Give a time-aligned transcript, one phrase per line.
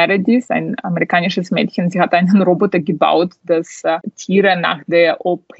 [0.00, 5.54] Meredith, ein amerikanisches Mädchen, sie hat einen Roboter gebaut, das äh, Tiere nach der OP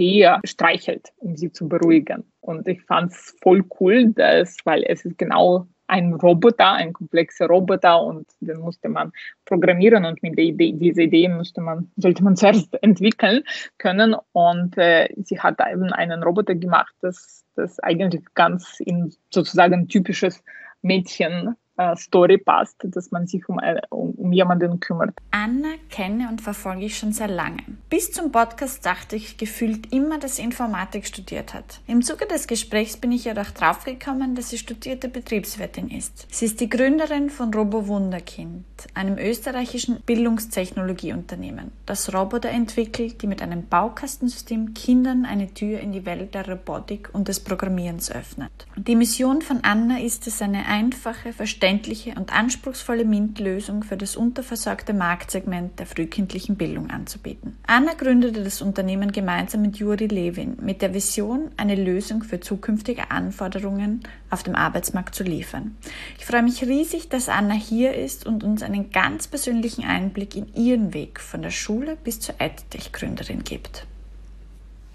[0.44, 2.24] streichelt, um sie zu beruhigen.
[2.40, 7.46] Und ich fand es voll cool, dass, weil es ist genau ein Roboter, ein komplexer
[7.46, 9.12] Roboter und den musste man
[9.44, 13.42] programmieren und mit der Idee, diese Idee musste man, sollte man zuerst entwickeln
[13.78, 14.14] können.
[14.32, 20.42] Und äh, sie hat eben einen Roboter gemacht, das, das eigentlich ganz in sozusagen typisches
[20.82, 21.56] Mädchen
[21.96, 25.10] Story passt, dass man sich um, äh, um, um jemanden kümmert.
[25.30, 27.62] Anna kenne und verfolge ich schon sehr lange.
[27.88, 31.80] Bis zum Podcast dachte ich gefühlt immer, dass sie Informatik studiert hat.
[31.86, 36.26] Im Zuge des Gesprächs bin ich jedoch draufgekommen, dass sie studierte Betriebswirtin ist.
[36.30, 43.42] Sie ist die Gründerin von Robo Wunderkind, einem österreichischen Bildungstechnologieunternehmen, das Roboter entwickelt, die mit
[43.42, 48.50] einem Baukastensystem Kindern eine Tür in die Welt der Robotik und des Programmierens öffnet.
[48.76, 54.16] Die Mission von Anna ist es, eine einfache, verständliche verständliche und anspruchsvolle MINT-Lösung für das
[54.16, 57.56] unterversorgte Marktsegment der frühkindlichen Bildung anzubieten.
[57.66, 63.12] Anna gründete das Unternehmen gemeinsam mit Juri Levin mit der Vision, eine Lösung für zukünftige
[63.12, 65.76] Anforderungen auf dem Arbeitsmarkt zu liefern.
[66.18, 70.52] Ich freue mich riesig, dass Anna hier ist und uns einen ganz persönlichen Einblick in
[70.54, 73.86] ihren Weg von der Schule bis zur EdTech-Gründerin gibt.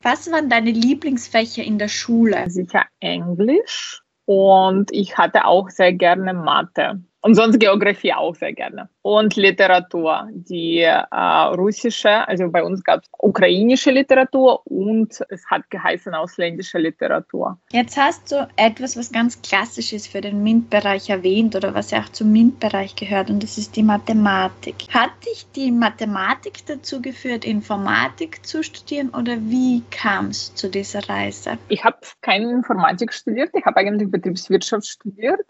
[0.01, 2.49] Was waren deine Lieblingsfächer in der Schule?
[2.49, 7.01] Sicher Englisch, und ich hatte auch sehr gerne Mathe.
[7.21, 8.89] Und sonst Geografie auch sehr gerne.
[9.05, 15.69] Und Literatur, die äh, russische, also bei uns gab es ukrainische Literatur und es hat
[15.69, 17.59] geheißen ausländische Literatur.
[17.71, 21.99] Jetzt hast du etwas, was ganz klassisch ist für den MINT-Bereich erwähnt oder was ja
[21.99, 24.87] auch zum MINT-Bereich gehört und das ist die Mathematik.
[24.91, 31.07] Hat dich die Mathematik dazu geführt, Informatik zu studieren oder wie kam es zu dieser
[31.07, 31.59] Reise?
[31.67, 35.41] Ich habe keine Informatik studiert, ich habe eigentlich Betriebswirtschaft studiert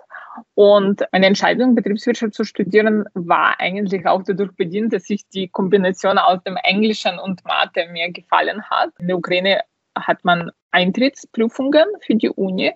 [0.56, 6.18] und eine Entscheidung, Betriebswirtschaft zu studieren, war eigentlich auch dadurch bedient, dass sich die Kombination
[6.18, 8.92] aus dem Englischen und Mathe mir gefallen hat.
[9.00, 9.62] In der Ukraine
[9.98, 12.74] hat man Eintrittsprüfungen für die Uni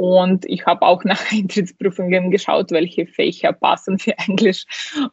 [0.00, 4.64] und ich habe auch nach Eintrittsprüfungen geschaut, welche Fächer passen für Englisch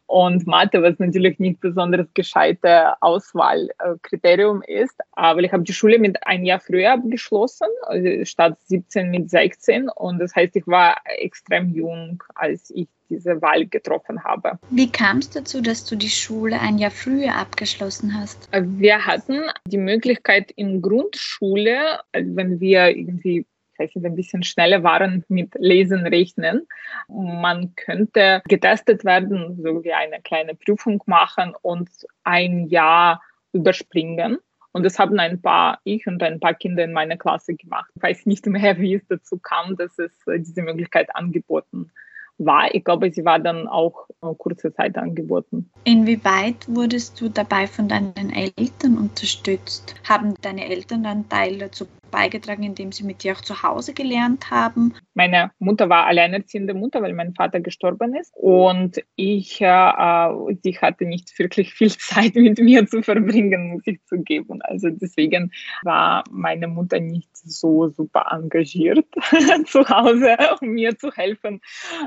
[0.06, 4.98] und Mathe, was natürlich nicht besonders gescheite Auswahlkriterium ist.
[5.12, 9.90] Aber ich habe die Schule mit ein Jahr früher abgeschlossen, also statt 17 mit 16.
[9.90, 14.58] Und das heißt, ich war extrem jung, als ich diese Wahl getroffen habe.
[14.70, 18.48] Wie kam es dazu, dass du die Schule ein Jahr früher abgeschlossen hast?
[18.52, 23.46] Wir hatten die Möglichkeit in Grundschule, wenn wir irgendwie
[23.78, 26.66] vielleicht ein bisschen schneller waren mit Lesen, Rechnen.
[27.08, 31.88] Man könnte getestet werden, so wie eine kleine Prüfung machen und
[32.24, 34.38] ein Jahr überspringen.
[34.72, 37.90] Und das haben ein paar, ich und ein paar Kinder in meiner Klasse gemacht.
[37.94, 41.90] Ich weiß nicht mehr, wie es dazu kam, dass es äh, diese Möglichkeit angeboten
[42.38, 42.74] war.
[42.74, 44.06] Ich glaube, sie war dann auch
[44.38, 45.70] kurze Zeit angeboten.
[45.84, 49.94] Inwieweit wurdest du dabei von deinen Eltern unterstützt?
[50.08, 54.50] Haben deine Eltern dann Teil dazu beigetragen, indem sie mit dir auch zu Hause gelernt
[54.50, 54.94] haben?
[55.14, 58.32] Meine Mutter war alleinerziehende Mutter, weil mein Vater gestorben ist.
[58.34, 60.32] Und ich, äh,
[60.62, 64.60] sie hatte nicht wirklich viel Zeit mit mir zu verbringen, muss ich zugeben.
[64.62, 65.52] Also deswegen
[65.82, 69.06] war meine Mutter nicht so super engagiert
[69.66, 71.60] zu Hause, um mir zu helfen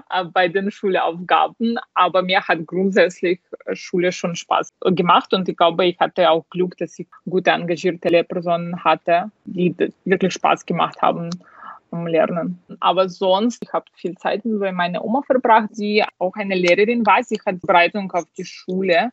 [0.10, 1.78] äh, bei den Schulaufgaben.
[1.94, 3.42] Aber mir hat grundsätzlich
[3.74, 8.10] Schule schon Spaß gemacht und ich glaube, ich hatte auch Glück, dass ich gute engagierte
[8.10, 9.76] Lehrpersonen hatte, die
[10.06, 11.30] wirklich Spaß gemacht haben
[11.92, 12.62] am Lernen.
[12.80, 17.24] Aber sonst, ich habe viel Zeit bei meiner Oma verbracht, die auch eine Lehrerin war.
[17.24, 19.12] Sie hat Bereitung auf die Schule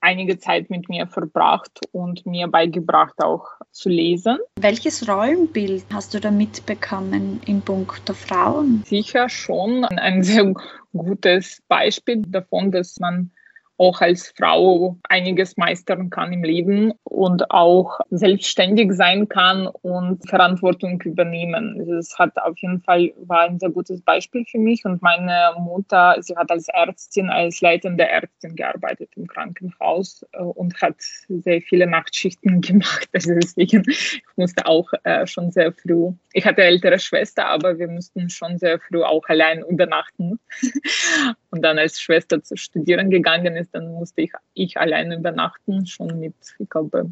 [0.00, 4.38] einige Zeit mit mir verbracht und mir beigebracht, auch zu lesen.
[4.56, 8.82] Welches Rollenbild hast du da mitbekommen in puncto Frauen?
[8.86, 10.54] Sicher schon ein sehr
[10.92, 13.30] gutes Beispiel davon, dass man
[13.78, 21.00] auch als Frau einiges meistern kann im Leben und auch selbstständig sein kann und Verantwortung
[21.02, 21.84] übernehmen.
[21.86, 26.16] Das hat auf jeden Fall war ein sehr gutes Beispiel für mich und meine Mutter,
[26.20, 30.96] sie hat als Ärztin, als leitende Ärztin gearbeitet im Krankenhaus äh, und hat
[31.28, 33.08] sehr viele Nachtschichten gemacht.
[33.12, 36.12] Also deswegen ich musste auch äh, schon sehr früh.
[36.32, 40.38] Ich hatte ältere Schwester, aber wir mussten schon sehr früh auch allein übernachten.
[41.50, 45.86] und dann als Schwester zu studieren gegangen ist ist, dann musste ich, ich allein übernachten,
[45.86, 47.10] schon mit, ich glaube,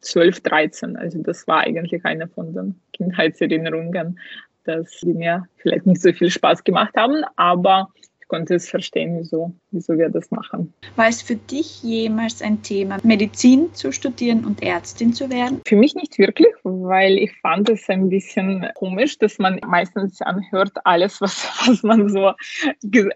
[0.00, 0.96] 12, 13.
[0.96, 4.18] Also das war eigentlich eine von den Kindheitserinnerungen,
[4.64, 7.88] dass die mir vielleicht nicht so viel Spaß gemacht haben, aber
[8.28, 10.72] konnte es verstehen, wieso, wieso wir das machen.
[10.96, 15.60] War es für dich jemals ein Thema, Medizin zu studieren und Ärztin zu werden?
[15.66, 20.72] Für mich nicht wirklich, weil ich fand es ein bisschen komisch, dass man meistens anhört
[20.84, 22.32] alles, was, was man so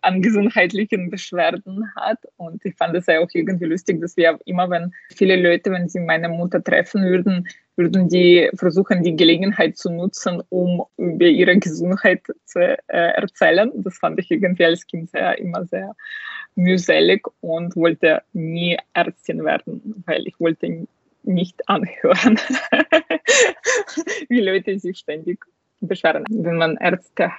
[0.02, 2.18] an gesundheitlichen Beschwerden hat.
[2.36, 5.88] Und ich fand es ja auch irgendwie lustig, dass wir immer, wenn viele Leute, wenn
[5.88, 7.46] sie meine Mutter treffen würden,
[7.76, 13.70] würden die versuchen, die Gelegenheit zu nutzen, um über ihre Gesundheit zu äh, erzählen.
[13.76, 15.94] Das fand ich irgendwie als Kind sehr, immer sehr
[16.54, 20.86] mühselig und wollte nie Ärztin werden, weil ich wollte
[21.22, 22.38] nicht anhören,
[24.28, 25.44] wie Leute sich ständig
[25.86, 26.24] beschweren.
[26.28, 27.30] Wenn man Ärzte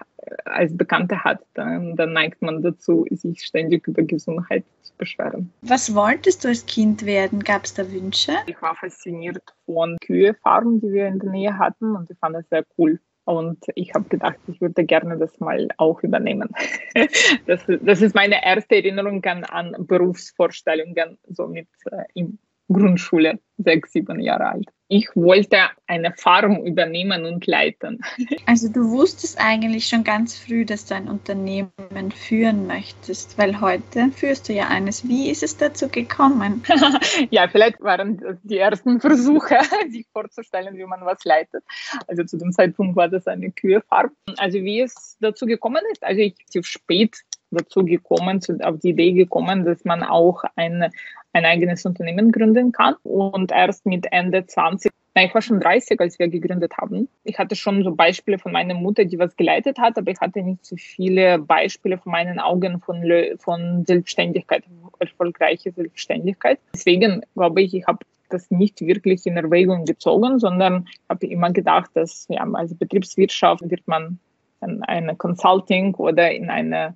[0.45, 5.51] als Bekannte hat, dann, dann, neigt man dazu, sich ständig über Gesundheit zu beschweren.
[5.61, 7.43] Was wolltest du als Kind werden?
[7.43, 8.33] Gab es da Wünsche?
[8.47, 12.47] Ich war fasziniert von Kühefarmen, die wir in der Nähe hatten und ich fand das
[12.49, 12.99] sehr cool.
[13.25, 16.49] Und ich habe gedacht, ich würde gerne das mal auch übernehmen.
[17.47, 22.37] das, das ist meine erste Erinnerung an, an Berufsvorstellungen, so mit äh, im
[22.67, 24.69] Grundschule, sechs, sieben Jahre alt.
[24.95, 25.57] Ich wollte
[25.87, 27.99] eine Farm übernehmen und leiten.
[28.45, 34.11] Also du wusstest eigentlich schon ganz früh, dass du ein Unternehmen führen möchtest, weil heute
[34.11, 35.07] führst du ja eines.
[35.07, 36.61] Wie ist es dazu gekommen?
[37.31, 39.57] ja, vielleicht waren das die ersten Versuche,
[39.89, 41.63] sich vorzustellen, wie man was leitet.
[42.07, 44.11] Also zu dem Zeitpunkt war das eine Kühefarm.
[44.37, 47.15] Also wie es dazu gekommen ist, also ich zu spät
[47.53, 50.89] dazu gekommen, auf die Idee gekommen, dass man auch ein,
[51.33, 52.95] ein eigenes Unternehmen gründen kann.
[53.03, 57.07] Und erst mit Ende 20, nein, ich war schon 30, als wir gegründet haben.
[57.23, 60.41] Ich hatte schon so Beispiele von meiner Mutter, die was geleitet hat, aber ich hatte
[60.41, 63.03] nicht so viele Beispiele von meinen Augen von,
[63.39, 64.63] von Selbstständigkeit,
[64.99, 66.59] erfolgreiche Selbstständigkeit.
[66.73, 67.99] Deswegen glaube ich, ich habe
[68.29, 73.87] das nicht wirklich in Erwägung gezogen, sondern habe immer gedacht, dass ja, als Betriebswirtschaft wird
[73.87, 74.19] man
[74.61, 76.95] in eine Consulting oder in eine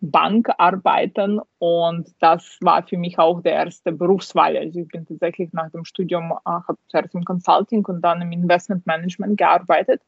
[0.00, 4.56] Bank arbeiten und das war für mich auch der erste Berufswahl.
[4.56, 8.86] Also ich bin tatsächlich nach dem Studium, äh, zuerst im Consulting und dann im Investment
[8.86, 10.02] Management gearbeitet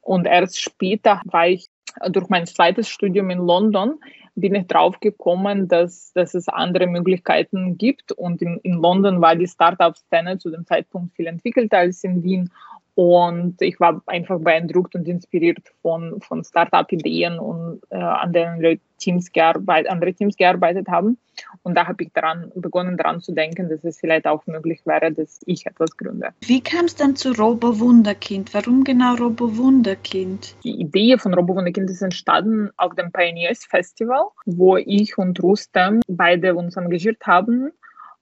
[0.00, 1.68] und erst später war ich
[2.10, 3.98] durch mein zweites Studium in London
[4.36, 8.12] bin ich drauf gekommen, dass, dass es andere Möglichkeiten gibt.
[8.12, 12.50] Und in, in London war die Startup-Szene zu dem Zeitpunkt viel entwickelter als in Wien.
[12.94, 19.32] Und ich war einfach beeindruckt und inspiriert von, von Startup-Ideen und äh, an Leute Teams
[19.32, 21.18] gearbeitet, andere Teams gearbeitet haben.
[21.62, 25.12] Und da habe ich daran begonnen, daran zu denken, dass es vielleicht auch möglich wäre,
[25.12, 26.28] dass ich etwas gründe.
[26.42, 28.54] Wie kam es dann zu Robo Wunderkind?
[28.54, 30.54] Warum genau Robo Wunderkind?
[30.62, 36.00] Die Idee von Robo Wunderkind ist entstanden auf dem Pioneers Festival, wo ich und Rustem
[36.06, 37.72] beide uns engagiert haben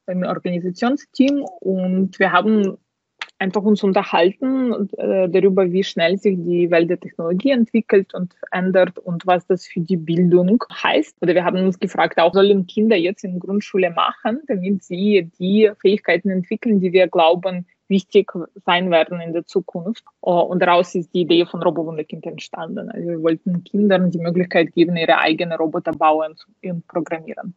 [0.07, 2.77] im Organisationsteam und wir haben
[3.43, 8.99] einfach uns unterhalten äh, darüber, wie schnell sich die Welt der Technologie entwickelt und verändert
[8.99, 11.17] und was das für die Bildung heißt.
[11.21, 15.71] Oder wir haben uns gefragt, auch sollen Kinder jetzt in Grundschule machen, damit sie die
[15.81, 18.33] Fähigkeiten entwickeln, die wir glauben, wichtig
[18.65, 20.05] sein werden in der Zukunft.
[20.21, 22.91] Oh, und daraus ist die Idee von Robowunderkind entstanden.
[22.91, 27.55] Also wir wollten Kindern die Möglichkeit geben, ihre eigenen Roboter bauen und programmieren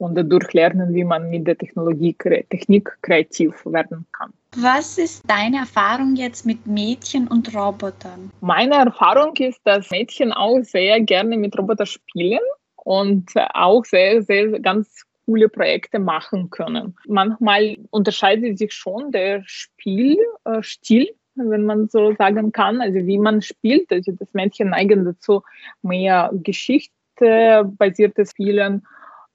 [0.00, 4.32] und dadurch lernen, wie man mit der Technologie, Technik kreativ werden kann.
[4.56, 8.30] Was ist deine Erfahrung jetzt mit Mädchen und Robotern?
[8.40, 12.40] Meine Erfahrung ist, dass Mädchen auch sehr gerne mit Robotern spielen
[12.76, 16.96] und auch sehr, sehr ganz coole Projekte machen können.
[17.06, 23.92] Manchmal unterscheidet sich schon der Spielstil, wenn man so sagen kann, also wie man spielt.
[23.92, 25.42] Also das Mädchen neigen dazu,
[25.82, 28.82] mehr geschichtebasiertes Spielen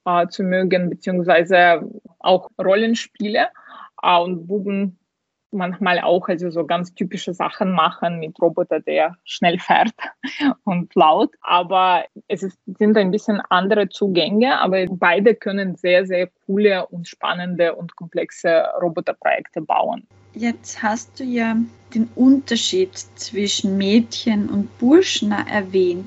[0.06, 1.82] äh, zu mögen, beziehungsweise
[2.20, 3.48] auch Rollenspiele.
[4.02, 4.98] Äh, und Buben
[5.56, 9.94] manchmal auch also so ganz typische Sachen machen mit Roboter, der schnell fährt
[10.64, 11.30] und laut.
[11.40, 17.08] Aber es ist, sind ein bisschen andere Zugänge, aber beide können sehr, sehr coole und
[17.08, 20.06] spannende und komplexe Roboterprojekte bauen.
[20.34, 21.56] Jetzt hast du ja
[21.94, 26.04] den Unterschied zwischen Mädchen und Burschen erwähnt.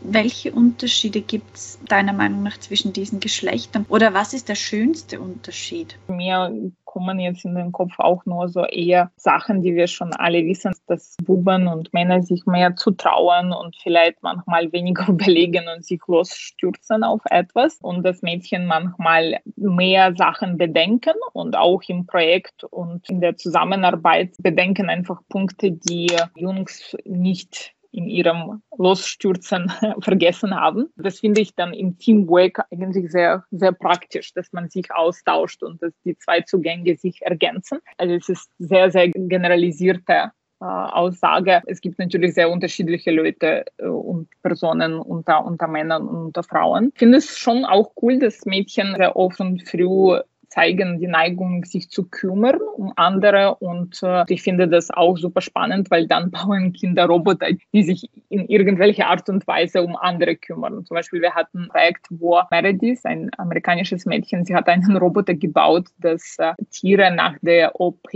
[0.00, 3.84] Welche Unterschiede gibt es deiner Meinung nach zwischen diesen Geschlechtern?
[3.88, 5.98] Oder was ist der schönste Unterschied?
[6.08, 6.52] Mir
[6.84, 10.72] kommen jetzt in den Kopf auch nur so eher Sachen, die wir schon alle wissen,
[10.86, 17.04] dass Buben und Männer sich mehr zutrauen und vielleicht manchmal weniger überlegen und sich losstürzen
[17.04, 23.20] auf etwas und das Mädchen manchmal mehr Sachen bedenken und auch im Projekt und in
[23.20, 30.86] der Zusammenarbeit bedenken einfach Punkte, die Jungs nicht in ihrem Losstürzen vergessen haben.
[30.96, 35.82] Das finde ich dann im Teamwork eigentlich sehr, sehr praktisch, dass man sich austauscht und
[35.82, 37.78] dass die zwei Zugänge sich ergänzen.
[37.96, 41.62] Also es ist sehr, sehr generalisierte äh, Aussage.
[41.66, 46.90] Es gibt natürlich sehr unterschiedliche Leute äh, und Personen unter, unter Männern und unter Frauen.
[46.94, 50.18] Ich finde es schon auch cool, dass Mädchen sehr offen früh
[50.58, 53.54] zeigen die Neigung, sich zu kümmern um andere.
[53.56, 58.10] Und äh, ich finde das auch super spannend, weil dann bauen Kinder Roboter, die sich
[58.28, 60.84] in irgendwelcher Art und Weise um andere kümmern.
[60.84, 65.34] Zum Beispiel, wir hatten ein Projekt, wo Meredith, ein amerikanisches Mädchen, sie hat einen Roboter
[65.34, 68.08] gebaut, das äh, Tiere nach der OP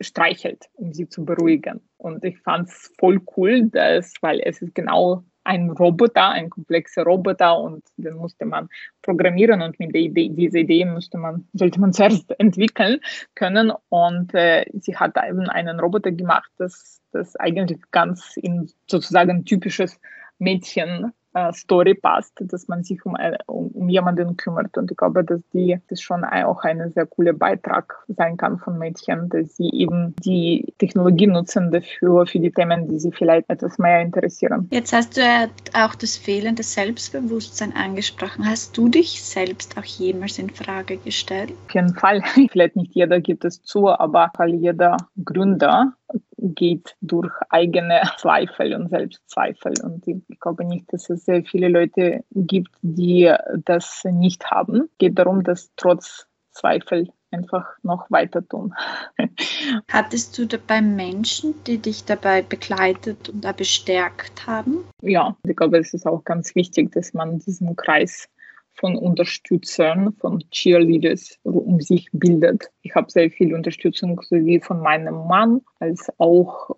[0.00, 1.80] streichelt, um sie zu beruhigen.
[1.98, 7.04] Und ich fand es voll cool, dass, weil es ist genau ein Roboter, ein komplexer
[7.04, 8.68] Roboter und den musste man
[9.02, 13.00] programmieren und mit der Idee, diese Idee musste man, sollte man zuerst entwickeln
[13.34, 13.72] können.
[13.88, 20.00] Und äh, sie hat eben einen Roboter gemacht, das, das eigentlich ganz in sozusagen typisches
[20.38, 21.12] Mädchen
[21.52, 24.76] Story passt, dass man sich um, äh, um, um, jemanden kümmert.
[24.76, 28.78] Und ich glaube, dass die das schon auch ein sehr cooler Beitrag sein kann von
[28.78, 33.78] Mädchen, dass sie eben die Technologie nutzen dafür, für die Themen, die sie vielleicht etwas
[33.78, 34.68] mehr interessieren.
[34.70, 38.48] Jetzt hast du ja auch das fehlende Selbstbewusstsein angesprochen.
[38.48, 41.52] Hast du dich selbst auch jemals in Frage gestellt?
[41.66, 42.22] Auf jeden Fall.
[42.50, 45.94] Vielleicht nicht jeder gibt es zu, aber jeder Gründer
[46.40, 49.74] geht durch eigene Zweifel und Selbstzweifel.
[49.82, 53.32] Und ich, glaube nicht, dass es sehr viele Leute gibt, die
[53.64, 54.82] das nicht haben.
[54.82, 58.74] Es geht darum, dass trotz Zweifel einfach noch weiter tun.
[59.88, 64.84] Hattest du dabei Menschen, die dich dabei begleitet und da bestärkt haben?
[65.02, 68.28] Ja, ich glaube, es ist auch ganz wichtig, dass man diesen Kreis
[68.74, 72.70] von Unterstützern, von Cheerleaders um sich bildet.
[72.82, 76.70] Ich habe sehr viel Unterstützung sowie von meinem Mann als auch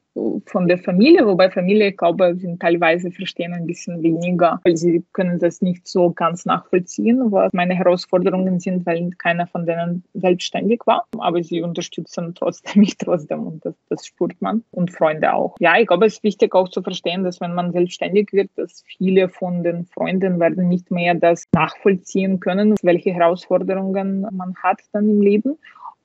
[0.46, 5.04] von der Familie, wobei Familie, ich glaube, sind teilweise verstehen ein bisschen weniger, weil sie
[5.12, 10.82] können das nicht so ganz nachvollziehen, was meine Herausforderungen sind, weil keiner von denen selbstständig
[10.86, 11.06] war.
[11.18, 15.56] Aber sie unterstützen trotzdem mich trotzdem und das, das spürt man und Freunde auch.
[15.60, 18.84] Ja, ich glaube, es ist wichtig auch zu verstehen, dass wenn man selbstständig wird, dass
[18.86, 25.08] viele von den Freunden werden nicht mehr das nachvollziehen können, welche Herausforderungen man hat dann
[25.08, 25.58] im Leben.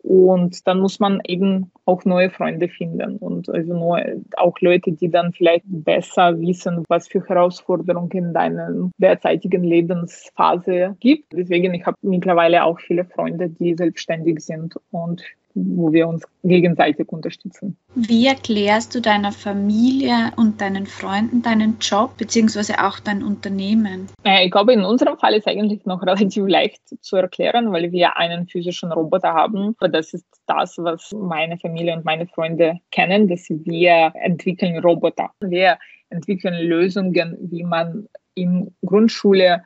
[0.03, 4.01] Und dann muss man eben auch neue Freunde finden und also nur
[4.37, 11.33] auch Leute, die dann vielleicht besser wissen, was für Herausforderungen in deiner derzeitigen Lebensphase gibt.
[11.33, 15.23] Deswegen, ich habe mittlerweile auch viele Freunde, die selbstständig sind und
[15.57, 17.77] wo wir uns gegenseitig unterstützen.
[17.95, 22.75] Wie erklärst du deiner Familie und deinen Freunden deinen Job bzw.
[22.79, 24.07] auch dein Unternehmen?
[24.23, 28.17] Äh, ich glaube, in unserem Fall ist eigentlich noch relativ leicht zu erklären, weil wir
[28.17, 29.75] einen physischen Roboter haben.
[29.79, 35.31] Das ist das, was meine Familie und meine Freunde kennen, dass wir entwickeln Roboter.
[35.41, 35.77] Wir
[36.09, 39.63] entwickeln Lösungen, wie man in Grundschule,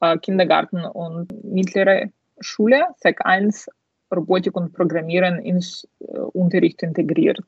[0.00, 3.68] äh, Kindergarten und mittlere Schule, SEC 1,
[4.14, 7.40] Robotik und Programmieren ins äh, Unterricht integriert.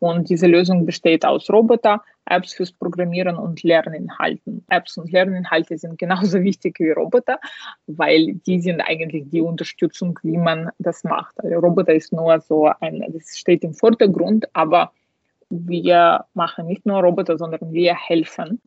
[0.00, 4.64] Und diese Lösung besteht aus Roboter, Apps fürs Programmieren und Lerninhalten.
[4.68, 7.38] Apps und Lerninhalte sind genauso wichtig wie Roboter,
[7.86, 11.38] weil die sind eigentlich die Unterstützung, wie man das macht.
[11.42, 14.92] Also Roboter ist nur so ein, das steht im Vordergrund, aber
[15.50, 18.60] wir machen nicht nur Roboter, sondern wir helfen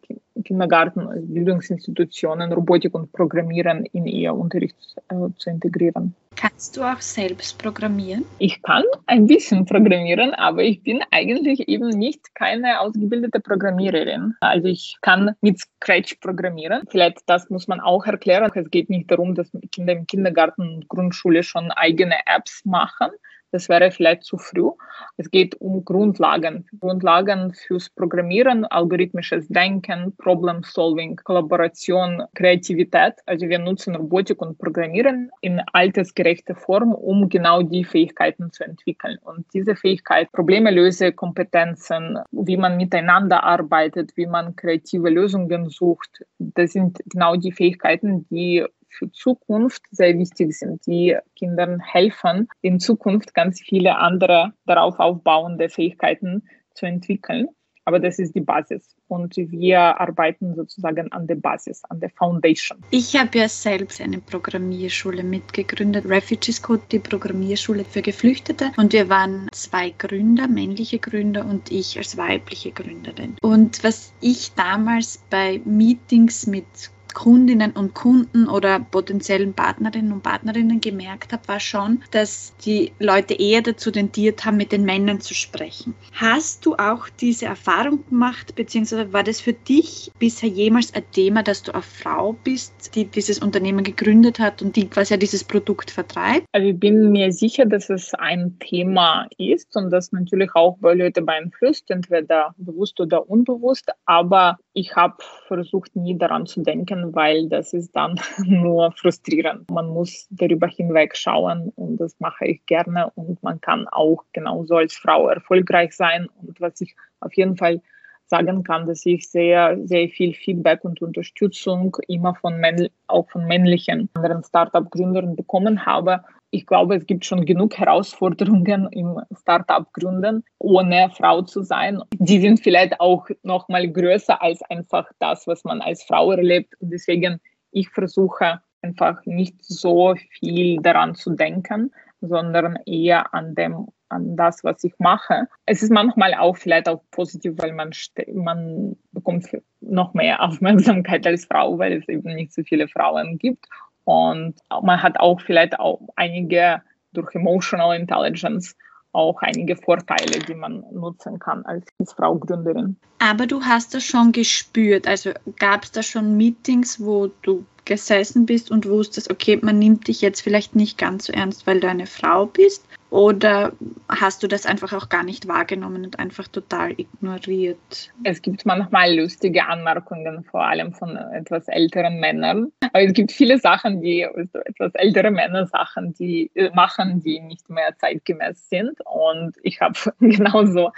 [0.44, 4.76] Kindergarten, Bildungsinstitutionen, Robotik und Programmieren in ihr Unterricht
[5.10, 6.16] äh, zu integrieren.
[6.36, 8.26] Kannst du auch selbst programmieren?
[8.40, 14.34] Ich kann ein bisschen programmieren, aber ich bin eigentlich eben nicht keine ausgebildete Programmiererin.
[14.40, 16.84] Also ich kann mit Scratch programmieren.
[16.90, 18.50] Vielleicht das muss man auch erklären.
[18.56, 23.12] Es geht nicht darum, dass Kinder im Kindergarten und Grundschule schon eigene Apps machen,
[23.52, 24.70] das wäre vielleicht zu früh.
[25.18, 26.66] Es geht um Grundlagen.
[26.80, 33.16] Grundlagen fürs Programmieren, algorithmisches Denken, Problem Solving, Kollaboration, Kreativität.
[33.26, 39.18] Also wir nutzen Robotik und Programmieren in altersgerechter Form, um genau die Fähigkeiten zu entwickeln.
[39.24, 46.26] Und diese Fähigkeit, Probleme löse, Kompetenzen, wie man miteinander arbeitet, wie man kreative Lösungen sucht,
[46.40, 52.80] das sind genau die Fähigkeiten, die für Zukunft sehr wichtig sind, die Kindern helfen, in
[52.80, 56.44] Zukunft ganz viele andere darauf aufbauende Fähigkeiten
[56.74, 57.48] zu entwickeln.
[57.86, 62.78] Aber das ist die Basis und wir arbeiten sozusagen an der Basis, an der Foundation.
[62.92, 68.72] Ich habe ja selbst eine Programmierschule mitgegründet, Refugees Code, die Programmierschule für Geflüchtete.
[68.78, 73.36] Und wir waren zwei Gründer, männliche Gründer und ich als weibliche Gründerin.
[73.42, 80.82] Und was ich damals bei Meetings mit Kundinnen und Kunden oder potenziellen Partnerinnen und Partnerinnen
[80.82, 85.34] gemerkt habe, war schon, dass die Leute eher dazu tendiert haben, mit den Männern zu
[85.34, 85.94] sprechen.
[86.14, 91.44] Hast du auch diese Erfahrung gemacht, beziehungsweise war das für dich bisher jemals ein Thema,
[91.44, 95.92] dass du eine Frau bist, die dieses Unternehmen gegründet hat und die quasi dieses Produkt
[95.92, 96.46] vertreibt?
[96.52, 100.94] Also ich bin mir sicher, dass es ein Thema ist und das natürlich auch bei
[100.94, 103.90] Leuten beeinflusst, entweder bewusst oder unbewusst.
[104.06, 105.16] Aber ich habe
[105.48, 109.70] versucht, nie daran zu denken, weil das ist dann nur frustrierend.
[109.70, 114.78] Man muss darüber hinweg schauen und das mache ich gerne und man kann auch genauso
[114.78, 116.28] als Frau erfolgreich sein.
[116.42, 117.82] Und was ich auf jeden Fall
[118.28, 123.46] sagen kann, dass ich sehr, sehr viel Feedback und Unterstützung immer von Männ auch von
[123.46, 126.24] männlichen anderen Startup-Gründern bekommen habe.
[126.52, 132.02] Ich glaube, es gibt schon genug Herausforderungen im Startup-Gründen, ohne Frau zu sein.
[132.14, 136.74] Die sind vielleicht auch noch mal größer als einfach das, was man als Frau erlebt.
[136.82, 137.40] Deswegen,
[137.72, 144.64] ich versuche einfach nicht so viel daran zu denken, sondern eher an dem an das,
[144.64, 145.48] was ich mache.
[145.66, 147.92] Es ist manchmal auch vielleicht auch positiv, weil man,
[148.34, 149.48] man bekommt
[149.80, 153.66] noch mehr Aufmerksamkeit als Frau, weil es eben nicht so viele Frauen gibt.
[154.12, 156.82] Und man hat auch vielleicht auch einige
[157.14, 158.76] durch Emotional Intelligence
[159.14, 162.98] auch einige Vorteile, die man nutzen kann als Frau Gründerin.
[163.20, 165.08] Aber du hast das schon gespürt.
[165.08, 170.08] Also gab es da schon Meetings, wo du gesessen bist und wusstest, okay, man nimmt
[170.08, 172.86] dich jetzt vielleicht nicht ganz so ernst, weil du eine Frau bist?
[173.12, 173.74] Oder
[174.08, 178.14] hast du das einfach auch gar nicht wahrgenommen und einfach total ignoriert?
[178.24, 182.72] Es gibt manchmal lustige Anmerkungen, vor allem von etwas älteren Männern.
[182.80, 187.98] Aber es gibt viele Sachen, die etwas ältere Männer Sachen, die machen, die nicht mehr
[187.98, 188.98] zeitgemäß sind.
[189.06, 190.92] Und ich habe genauso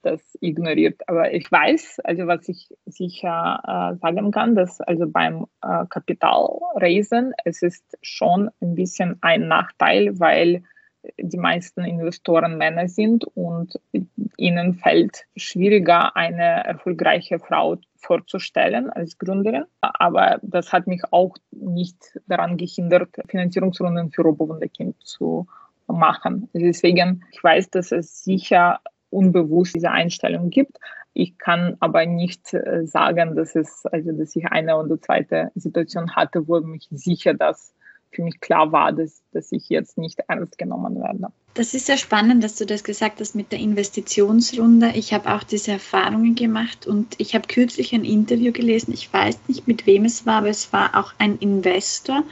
[0.00, 1.02] das ignoriert.
[1.08, 3.60] Aber ich weiß, also was ich sicher
[3.92, 10.18] äh, sagen kann, dass also beim äh, Kapitalraisen es ist schon ein bisschen ein Nachteil,
[10.18, 10.62] weil
[11.18, 13.80] die meisten Investoren Männer sind und
[14.36, 19.64] ihnen fällt schwieriger, eine erfolgreiche Frau vorzustellen als Gründerin.
[19.80, 25.46] Aber das hat mich auch nicht daran gehindert, Finanzierungsrunden für Robo-Wunderkind zu
[25.86, 26.48] machen.
[26.52, 28.80] Deswegen, ich weiß, dass es sicher
[29.10, 30.78] unbewusst diese Einstellung gibt.
[31.12, 36.14] Ich kann aber nicht äh, sagen, dass es, also, dass ich eine oder zweite Situation
[36.14, 37.74] hatte, wo mich sicher das
[38.12, 41.28] für mich klar war, dass, dass ich jetzt nicht ernst genommen werde.
[41.54, 44.92] Das ist sehr spannend, dass du das gesagt hast mit der Investitionsrunde.
[44.94, 48.92] Ich habe auch diese Erfahrungen gemacht und ich habe kürzlich ein Interview gelesen.
[48.92, 52.22] Ich weiß nicht, mit wem es war, aber es war auch ein Investor,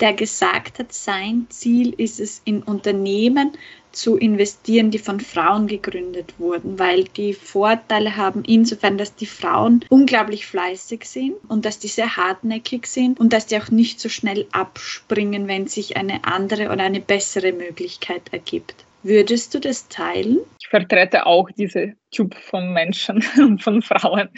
[0.00, 3.52] der gesagt hat, sein Ziel ist es, in Unternehmen
[3.96, 9.84] zu investieren, die von Frauen gegründet wurden, weil die Vorteile haben insofern, dass die Frauen
[9.88, 14.08] unglaublich fleißig sind und dass die sehr hartnäckig sind und dass die auch nicht so
[14.08, 18.86] schnell abspringen, wenn sich eine andere oder eine bessere Möglichkeit ergibt.
[19.02, 20.40] Würdest du das teilen?
[20.60, 24.30] Ich vertrete auch diese Typ von Menschen und von Frauen,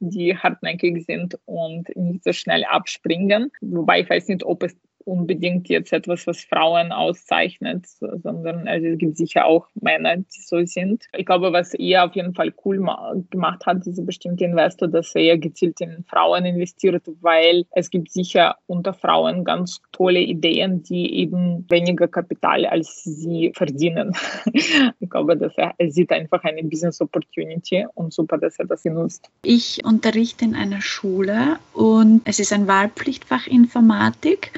[0.00, 3.52] die hartnäckig sind und nicht so schnell abspringen.
[3.60, 4.74] Wobei ich weiß nicht, ob es
[5.06, 10.64] unbedingt jetzt etwas, was Frauen auszeichnet, sondern also es gibt sicher auch Männer, die so
[10.66, 11.04] sind.
[11.16, 12.84] Ich glaube, was er auf jeden Fall cool
[13.30, 18.56] gemacht hat, dieser bestimmte Investor, dass er gezielt in Frauen investiert, weil es gibt sicher
[18.66, 24.12] unter Frauen ganz tolle Ideen, die eben weniger Kapital als sie verdienen.
[24.52, 28.84] ich glaube, dass er, er sieht einfach eine Business Opportunity und super, dass er das
[28.84, 29.30] nutzt.
[29.42, 34.52] Ich unterrichte in einer Schule und es ist ein Wahlpflichtfach Informatik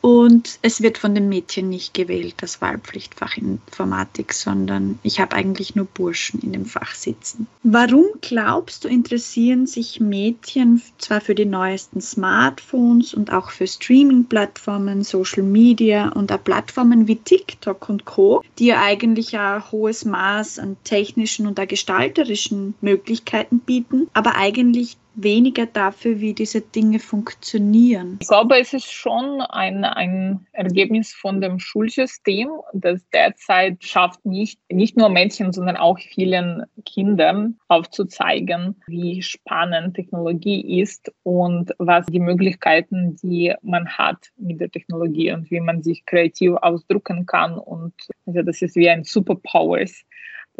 [0.00, 5.74] und es wird von den Mädchen nicht gewählt, das Wahlpflichtfach Informatik, sondern ich habe eigentlich
[5.74, 7.46] nur Burschen in dem Fach sitzen.
[7.62, 15.02] Warum glaubst du, interessieren sich Mädchen zwar für die neuesten Smartphones und auch für Streaming-Plattformen,
[15.02, 20.58] Social Media und auch Plattformen wie TikTok und Co., die ja eigentlich ein hohes Maß
[20.58, 28.18] an technischen und gestalterischen Möglichkeiten bieten, aber eigentlich weniger dafür, wie diese Dinge funktionieren.
[28.20, 34.60] Ich glaube, es ist schon ein, ein Ergebnis von dem Schulsystem, das derzeit schafft, nicht,
[34.70, 42.20] nicht nur Mädchen, sondern auch vielen Kindern aufzuzeigen, wie spannend Technologie ist und was die
[42.20, 47.58] Möglichkeiten, die man hat mit der Technologie und wie man sich kreativ ausdrücken kann.
[47.58, 47.94] Und
[48.26, 50.04] also das ist wie ein Superpowers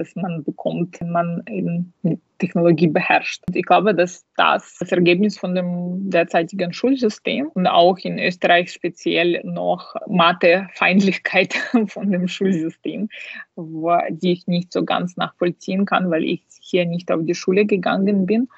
[0.01, 1.93] das man bekommt, wenn man eben
[2.39, 3.43] Technologie beherrscht.
[3.47, 8.73] Und ich glaube, dass das das Ergebnis von dem derzeitigen Schulsystem und auch in Österreich
[8.73, 11.55] speziell noch Mathe-Feindlichkeit
[11.89, 13.09] von dem Schulsystem,
[13.57, 18.25] die ich nicht so ganz nachvollziehen kann, weil ich hier nicht auf die Schule gegangen
[18.25, 18.49] bin.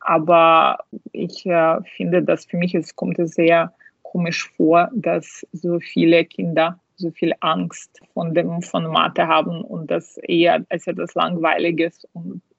[0.00, 0.78] Aber
[1.12, 3.72] ich äh, finde, dass für mich es kommt sehr
[4.02, 9.90] komisch vor, dass so viele Kinder so viel Angst von dem von Mathe haben und
[9.90, 12.06] das eher als etwas Langweiliges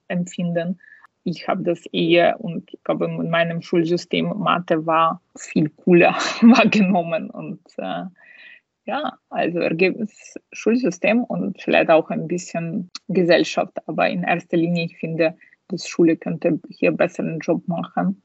[0.07, 0.79] empfinden.
[1.23, 7.29] Ich habe das eher und ich glaube in meinem Schulsystem Mathe war viel cooler wahrgenommen
[7.29, 8.05] und äh,
[8.85, 14.97] ja, also Ergebnis Schulsystem und vielleicht auch ein bisschen Gesellschaft, aber in erster Linie ich
[14.97, 15.35] finde
[15.71, 18.21] die Schule könnte hier besseren Job machen,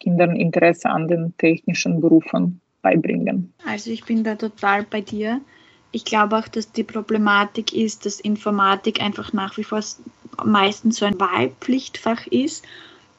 [0.00, 3.52] Kindern Interesse an den technischen Berufen beibringen.
[3.66, 5.40] Also ich bin da total bei dir.
[5.90, 9.80] Ich glaube auch, dass die Problematik ist, dass Informatik einfach nach wie vor
[10.44, 12.64] meistens so ein Wahlpflichtfach ist,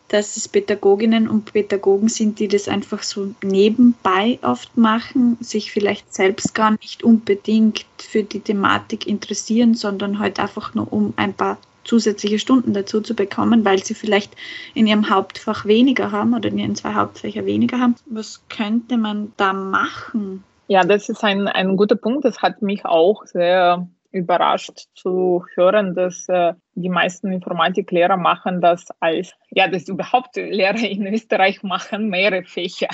[0.10, 6.14] dass es Pädagoginnen und Pädagogen sind, die das einfach so nebenbei oft machen, sich vielleicht
[6.14, 11.58] selbst gar nicht unbedingt für die Thematik interessieren, sondern halt einfach nur um ein paar
[11.84, 14.36] zusätzliche Stunden dazu zu bekommen, weil sie vielleicht
[14.74, 17.96] in ihrem Hauptfach weniger haben oder in ihren zwei Hauptfächer weniger haben.
[18.08, 20.44] Was könnte man da machen?
[20.72, 22.26] Ja, das ist ein, ein guter Punkt.
[22.26, 28.86] Das hat mich auch sehr überrascht zu hören, dass äh, die meisten Informatiklehrer machen das
[29.00, 32.90] als, ja, dass überhaupt Lehrer in Österreich machen mehrere Fächer.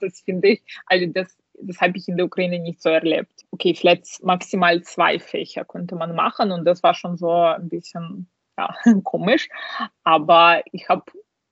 [0.00, 3.44] Das finde ich, also das, das habe ich in der Ukraine nicht so erlebt.
[3.52, 8.28] Okay, vielleicht maximal zwei Fächer konnte man machen und das war schon so ein bisschen
[8.58, 9.48] ja, komisch.
[10.02, 11.04] Aber ich habe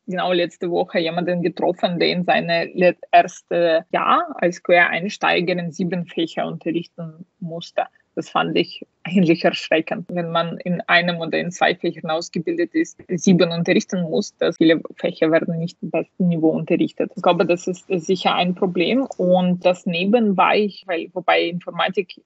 [0.08, 7.26] genau letzte Woche jemanden getroffen, der in seine erste Jahr als Quereinsteigerin sieben Fächer unterrichten
[7.38, 7.84] musste.
[8.14, 10.06] Das fand ich eigentlich erschreckend.
[10.08, 14.80] Wenn man in einem oder in zwei Fächern ausgebildet ist, sieben unterrichten muss, dass viele
[14.96, 17.10] Fächer werden nicht im besten Niveau unterrichtet.
[17.16, 19.06] Ich glaube, das ist sicher ein Problem.
[19.16, 22.20] Und das nebenbei, weil, wobei Informatik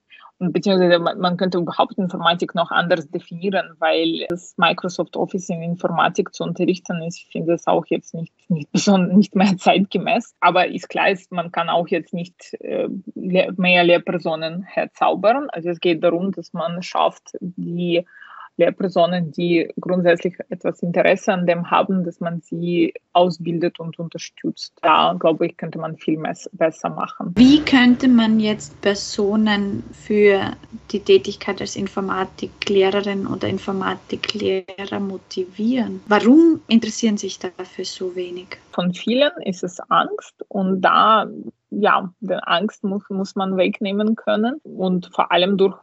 [0.50, 6.42] beziehungsweise man könnte überhaupt Informatik noch anders definieren, weil das Microsoft Office in Informatik zu
[6.42, 10.34] unterrichten ist, ich finde es auch jetzt nicht, nicht, nicht mehr zeitgemäß.
[10.40, 15.48] Aber ist klar, ist, man kann auch jetzt nicht äh, mehr Lehrpersonen herzaubern.
[15.50, 18.06] Also es geht darum, dass man schafft, die
[18.56, 24.74] Lehrpersonen, die grundsätzlich etwas Interesse an dem haben, dass man sie ausbildet und unterstützt.
[24.82, 27.32] Da, glaube ich, könnte man viel besser machen.
[27.36, 30.52] Wie könnte man jetzt Personen für
[30.90, 36.00] die Tätigkeit als Informatiklehrerin oder Informatiklehrer motivieren?
[36.06, 38.58] Warum interessieren sich dafür so wenig?
[38.72, 41.26] Von vielen ist es Angst und da
[41.80, 45.76] ja, die Angst muss, muss man wegnehmen können und vor allem durch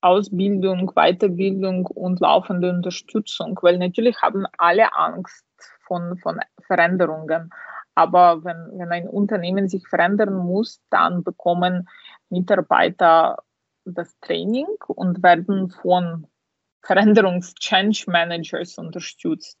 [0.00, 5.44] Ausbildung, Weiterbildung und laufende Unterstützung, weil natürlich haben alle Angst
[5.86, 7.50] von, von Veränderungen.
[7.94, 11.88] Aber wenn, wenn ein Unternehmen sich verändern muss, dann bekommen
[12.30, 13.38] Mitarbeiter
[13.84, 16.26] das Training und werden von
[16.82, 19.58] Veränderungs-Change Managers unterstützt.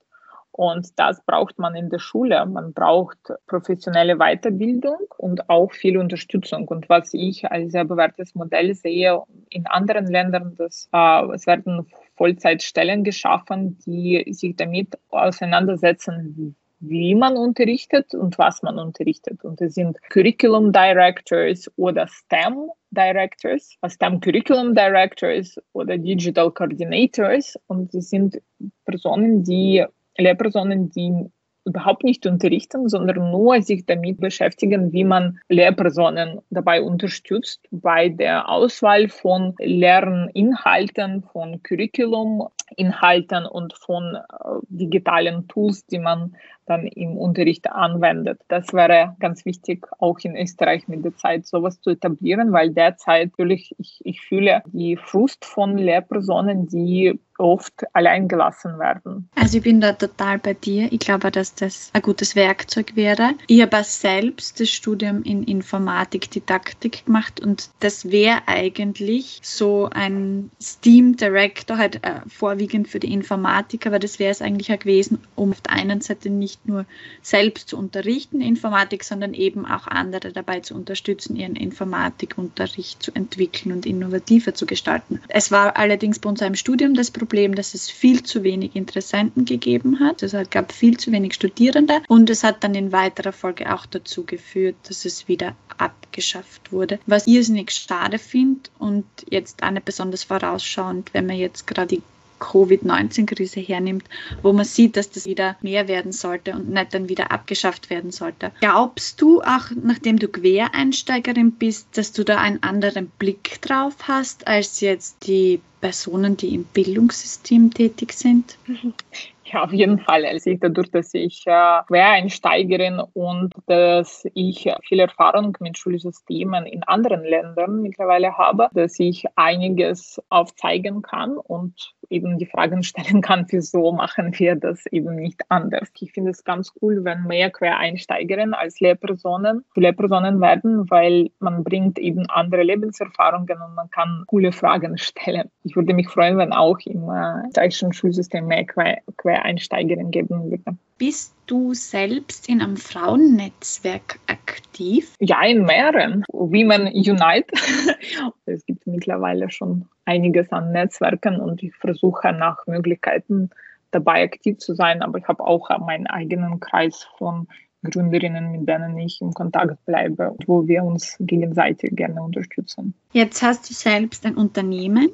[0.56, 2.46] Und das braucht man in der Schule.
[2.46, 6.68] Man braucht professionelle Weiterbildung und auch viel Unterstützung.
[6.68, 11.88] Und was ich als sehr bewährtes Modell sehe in anderen Ländern, dass äh, es werden
[12.14, 19.42] Vollzeitstellen geschaffen, die sich damit auseinandersetzen, wie man unterrichtet und was man unterrichtet.
[19.42, 27.58] Und es sind Curriculum Directors oder STEM Directors, STEM Curriculum Directors oder Digital Coordinators.
[27.66, 28.40] Und sie sind
[28.84, 29.84] Personen, die
[30.16, 31.30] Lehrpersonen, die
[31.64, 38.48] überhaupt nicht unterrichten, sondern nur sich damit beschäftigen, wie man Lehrpersonen dabei unterstützt bei der
[38.48, 44.20] Auswahl von Lerninhalten, von Curriculuminhalten und von äh,
[44.68, 48.40] digitalen Tools, die man dann im Unterricht anwendet.
[48.48, 53.34] Das wäre ganz wichtig, auch in Österreich mit der Zeit sowas zu etablieren, weil derzeit
[53.36, 59.28] natürlich, ich, ich fühle die Frust von Lehrpersonen, die oft allein gelassen werden.
[59.34, 60.92] Also ich bin da total bei dir.
[60.92, 63.30] Ich glaube, dass das ein gutes Werkzeug wäre.
[63.48, 70.50] Ich habe selbst das Studium in Informatik, Didaktik gemacht und das wäre eigentlich so ein
[70.62, 75.18] Steam Director, halt äh, vorwiegend für die Informatik, aber das wäre es eigentlich auch gewesen,
[75.34, 76.86] um auf der einen Seite nicht nur
[77.22, 83.72] selbst zu unterrichten Informatik, sondern eben auch andere dabei zu unterstützen, ihren Informatikunterricht zu entwickeln
[83.72, 85.20] und innovativer zu gestalten.
[85.28, 88.76] Es war allerdings bei uns im Studium das Problem, Problem, dass es viel zu wenig
[88.76, 90.22] Interessenten gegeben hat.
[90.22, 94.24] Es gab viel zu wenig Studierende und es hat dann in weiterer Folge auch dazu
[94.24, 96.98] geführt, dass es wieder abgeschafft wurde.
[97.06, 101.96] Was ich irrsinnig schade finde und jetzt auch nicht besonders vorausschauend, wenn man jetzt gerade
[101.96, 102.02] die
[102.44, 104.04] Covid-19-Krise hernimmt,
[104.42, 108.10] wo man sieht, dass das wieder mehr werden sollte und nicht dann wieder abgeschafft werden
[108.10, 108.52] sollte.
[108.60, 114.46] Glaubst du auch, nachdem du Quereinsteigerin bist, dass du da einen anderen Blick drauf hast
[114.46, 118.58] als jetzt die Personen, die im Bildungssystem tätig sind?
[119.52, 120.24] Ja, auf jeden Fall.
[120.24, 127.24] Also dadurch, dass ich äh, Quereinsteigerin und dass ich viel Erfahrung mit Schulsystemen in anderen
[127.24, 133.92] Ländern mittlerweile habe, dass ich einiges aufzeigen kann und eben die Fragen stellen kann, wieso
[133.92, 135.88] machen wir das eben nicht anders.
[136.00, 141.98] Ich finde es ganz cool, wenn mehr Quereinsteigerinnen als Lehrpersonen Lehrpersonen werden, weil man bringt
[141.98, 145.50] eben andere Lebenserfahrungen und man kann coole Fragen stellen.
[145.64, 149.02] Ich würde mich freuen, wenn auch im äh, deutschen Schulsystem mehr Quer
[149.34, 150.78] Quereinsteigerinnen geben würde.
[150.96, 155.14] Bist du selbst in einem Frauennetzwerk aktiv?
[155.18, 156.24] Ja, in mehreren.
[156.32, 157.46] Women Unite.
[158.46, 163.50] es gibt mittlerweile schon einiges an Netzwerken und ich versuche nach Möglichkeiten
[163.90, 167.48] dabei aktiv zu sein, aber ich habe auch meinen eigenen Kreis von
[167.82, 172.94] Gründerinnen, mit denen ich im Kontakt bleibe, wo wir uns gegenseitig gerne unterstützen.
[173.12, 175.10] Jetzt hast du selbst ein Unternehmen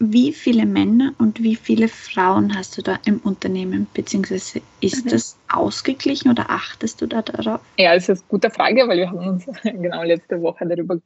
[0.00, 3.88] wie viele Männer und wie viele Frauen hast du da im Unternehmen?
[3.94, 5.10] Beziehungsweise ist mhm.
[5.10, 7.60] das ausgeglichen oder achtest du da darauf?
[7.78, 10.98] Ja, es ist eine gute Frage, weil wir haben uns genau letzte Woche darüber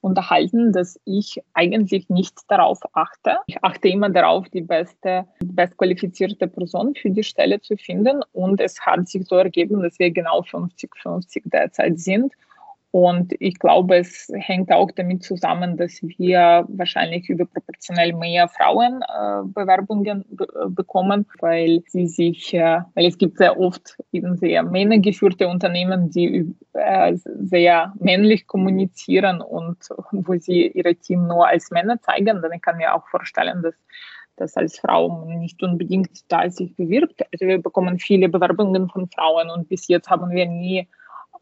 [0.00, 3.38] unterhalten, dass ich eigentlich nicht darauf achte.
[3.46, 8.22] Ich achte immer darauf, die beste, bestqualifizierte Person für die Stelle zu finden.
[8.32, 12.32] Und es hat sich so ergeben, dass wir genau 50-50 derzeit sind.
[12.92, 20.24] Und ich glaube, es hängt auch damit zusammen, dass wir wahrscheinlich überproportional mehr Frauenbewerbungen äh,
[20.28, 26.10] be bekommen, weil sie sich, äh, weil es gibt sehr oft eben sehr männergeführte Unternehmen,
[26.10, 29.76] die äh, sehr männlich kommunizieren und
[30.10, 32.42] wo sie ihre Team nur als Männer zeigen.
[32.42, 33.74] Dann kann ich mir auch vorstellen, dass
[34.34, 37.22] das als Frau nicht unbedingt da sich bewirbt.
[37.32, 40.88] Also wir bekommen viele Bewerbungen von Frauen und bis jetzt haben wir nie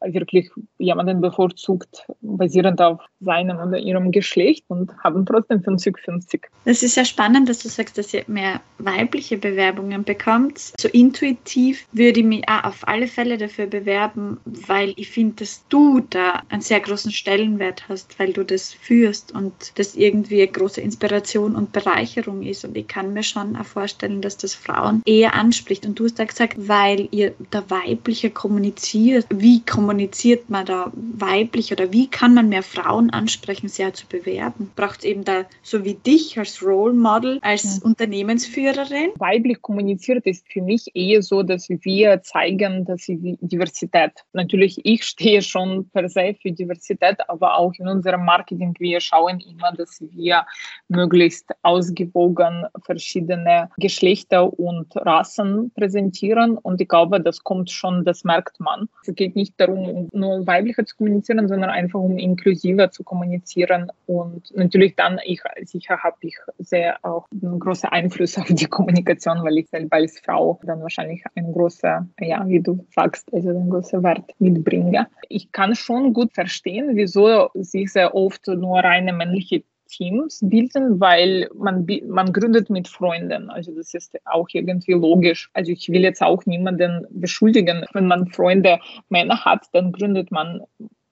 [0.01, 6.43] wirklich jemanden bevorzugt, basierend auf seinem oder ihrem Geschlecht und haben trotzdem 50-50.
[6.65, 10.59] Das ist ja spannend, dass du sagst, dass ihr mehr weibliche Bewerbungen bekommt.
[10.81, 15.65] So intuitiv würde ich mich auch auf alle Fälle dafür bewerben, weil ich finde, dass
[15.69, 20.53] du da einen sehr großen Stellenwert hast, weil du das führst und das irgendwie eine
[20.53, 22.65] große Inspiration und Bereicherung ist.
[22.65, 25.85] Und ich kann mir schon auch vorstellen, dass das Frauen eher anspricht.
[25.87, 29.27] Und du hast da gesagt, weil ihr da weiblicher kommuniziert.
[29.31, 34.07] Wie kommuniziert kommuniziert man da weiblich oder wie kann man mehr Frauen ansprechen, sehr zu
[34.07, 34.71] bewerben?
[34.77, 37.93] Braucht es eben da so wie dich als Role Model, als mhm.
[37.93, 39.13] Unternehmensführerin?
[39.17, 44.13] Weiblich kommuniziert ist für mich eher so, dass wir zeigen, dass sie Diversität.
[44.35, 49.41] Natürlich, ich stehe schon per se für Diversität, aber auch in unserem Marketing, wir schauen
[49.41, 50.45] immer, dass wir
[50.89, 56.59] möglichst ausgewogen verschiedene Geschlechter und Rassen präsentieren.
[56.59, 58.91] Und ich glaube, das kommt schon, das merkt man.
[59.07, 63.91] Es geht nicht darum, um nur weiblicher zu kommunizieren, sondern einfach um inklusiver zu kommunizieren.
[64.07, 69.43] Und natürlich dann, ich sicher habe ich sehr auch einen großen Einfluss auf die Kommunikation,
[69.43, 73.71] weil ich selber als Frau dann wahrscheinlich einen großen, ja, wie du sagst, also einen
[73.71, 75.09] großen Wert mitbringe.
[75.29, 81.49] Ich kann schon gut verstehen, wieso sich sehr oft nur reine männliche Teams bilden, weil
[81.55, 83.51] man, man gründet mit Freunden.
[83.51, 85.51] Also das ist auch irgendwie logisch.
[85.55, 87.85] Also ich will jetzt auch niemanden beschuldigen.
[87.93, 90.63] Wenn man Freunde Männer hat, dann gründet man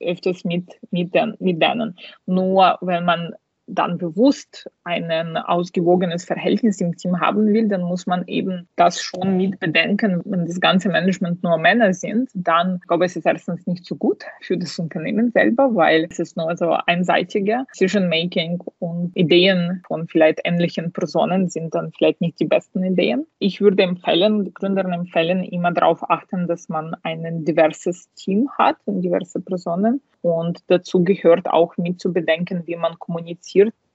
[0.01, 1.97] öfters mit, mit, den, mit denen.
[2.27, 3.35] Nur wenn man
[3.67, 9.37] dann bewusst ein ausgewogenes Verhältnis im Team haben will, dann muss man eben das schon
[9.37, 10.23] mit bedenken.
[10.25, 13.97] Wenn das ganze Management nur Männer sind, dann glaube ich, ist es erstens nicht so
[13.97, 20.07] gut für das Unternehmen selber, weil es ist nur so einseitige Decision-Making und Ideen von
[20.09, 23.27] vielleicht ähnlichen Personen sind dann vielleicht nicht die besten Ideen.
[23.39, 28.77] Ich würde empfehlen, die Gründerinnen empfehlen, immer darauf achten, dass man ein diverses Team hat
[28.85, 33.47] und diverse Personen und dazu gehört auch mit zu bedenken, wie man kommuniziert,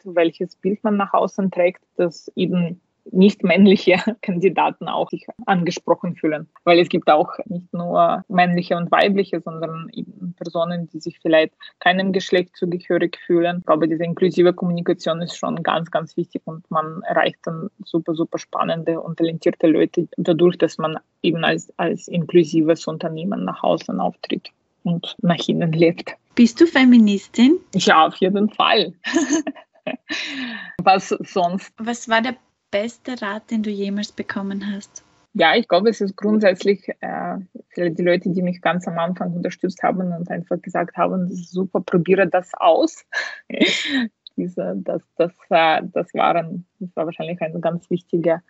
[0.03, 6.47] welches Bild man nach außen trägt, dass eben nicht männliche Kandidaten auch sich angesprochen fühlen.
[6.63, 11.53] Weil es gibt auch nicht nur männliche und weibliche, sondern eben Personen, die sich vielleicht
[11.79, 13.57] keinem Geschlecht zugehörig fühlen.
[13.59, 18.13] Ich glaube, diese inklusive Kommunikation ist schon ganz, ganz wichtig und man erreicht dann super,
[18.13, 23.99] super spannende und talentierte Leute dadurch, dass man eben als, als inklusives Unternehmen nach außen
[23.99, 24.51] auftritt
[24.83, 26.15] und nach innen lebt.
[26.35, 27.59] Bist du Feministin?
[27.75, 28.93] Ja, auf jeden Fall.
[30.83, 31.73] Was sonst?
[31.77, 32.35] Was war der
[32.71, 35.03] beste Rat, den du jemals bekommen hast?
[35.33, 37.37] Ja, ich glaube, es ist grundsätzlich äh,
[37.77, 42.27] die Leute, die mich ganz am Anfang unterstützt haben und einfach gesagt haben, super, probiere
[42.27, 43.05] das aus.
[44.37, 48.41] Diese, das, das, äh, das, waren, das war wahrscheinlich ein ganz wichtiger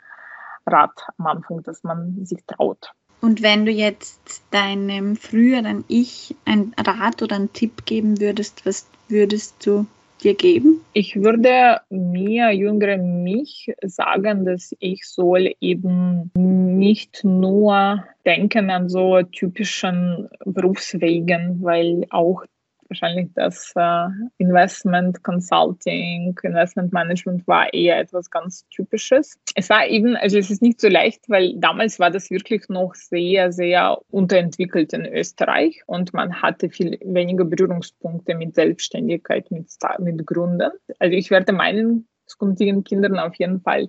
[0.66, 2.94] Rat am Anfang, dass man sich traut.
[3.22, 8.88] Und wenn du jetzt deinem früheren Ich ein Rat oder einen Tipp geben würdest, was
[9.08, 9.86] würdest du
[10.24, 10.82] dir geben?
[10.94, 19.22] Ich würde mir, jüngere mich, sagen, dass ich soll eben nicht nur denken an so
[19.22, 22.44] typischen Berufswegen, weil auch
[22.92, 29.40] wahrscheinlich das äh, Investment Consulting, Investment Management war eher etwas ganz Typisches.
[29.56, 32.94] Es war eben, also es ist nicht so leicht, weil damals war das wirklich noch
[32.94, 39.68] sehr, sehr unterentwickelt in Österreich und man hatte viel weniger Berührungspunkte mit Selbstständigkeit, mit,
[40.00, 40.72] mit Gründen.
[41.00, 43.88] Also ich werde meinen zukünftigen Kindern auf jeden Fall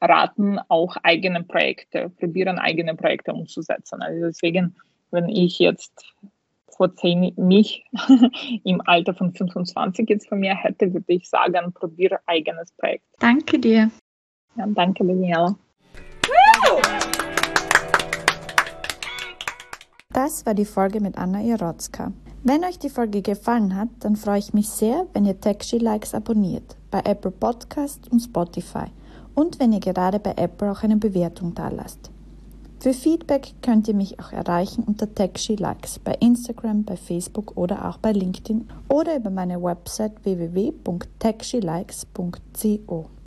[0.00, 4.00] raten, auch eigene Projekte, probieren eigene Projekte umzusetzen.
[4.00, 4.74] Also deswegen,
[5.10, 6.14] wenn ich jetzt
[6.78, 7.84] vor zehn mich
[8.64, 13.04] im Alter von 25 jetzt von mir hätte, würde ich sagen, probiere eigenes Projekt.
[13.18, 13.90] Danke dir.
[14.56, 15.56] Ja, danke, Daniela.
[20.10, 22.12] Das war die Folge mit Anna Jarotzka.
[22.44, 26.14] Wenn euch die Folge gefallen hat, dann freue ich mich sehr, wenn ihr Techshy Likes
[26.14, 28.86] abonniert bei Apple Podcast und Spotify
[29.34, 32.10] und wenn ihr gerade bei Apple auch eine Bewertung da lasst.
[32.80, 37.98] Für Feedback könnt ihr mich auch erreichen unter TechSheLikes bei Instagram, bei Facebook oder auch
[37.98, 43.10] bei LinkedIn oder über meine Website www.techshelikes.co.